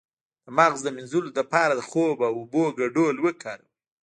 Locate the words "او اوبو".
2.27-2.63